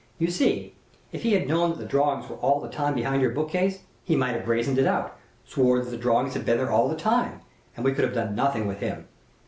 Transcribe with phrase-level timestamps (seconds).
[0.17, 0.73] You see,
[1.11, 3.81] if he had known that the drawings were all the time behind your book case,
[4.03, 6.95] he might have brazened it out, sworn that the drawings had been there all the
[6.95, 7.41] time,
[7.75, 9.07] and we could have done nothing with him.